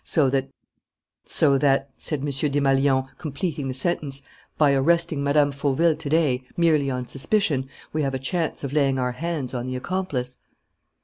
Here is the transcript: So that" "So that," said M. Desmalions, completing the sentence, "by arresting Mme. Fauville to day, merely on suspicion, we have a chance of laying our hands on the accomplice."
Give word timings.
So 0.03 0.31
that" 0.31 0.49
"So 1.25 1.59
that," 1.59 1.91
said 1.95 2.21
M. 2.21 2.25
Desmalions, 2.25 3.07
completing 3.19 3.67
the 3.67 3.75
sentence, 3.75 4.23
"by 4.57 4.73
arresting 4.73 5.23
Mme. 5.23 5.51
Fauville 5.51 5.95
to 5.95 6.09
day, 6.09 6.41
merely 6.57 6.89
on 6.89 7.05
suspicion, 7.05 7.69
we 7.93 8.01
have 8.01 8.15
a 8.15 8.17
chance 8.17 8.63
of 8.63 8.73
laying 8.73 8.97
our 8.97 9.11
hands 9.11 9.53
on 9.53 9.65
the 9.65 9.75
accomplice." 9.75 10.39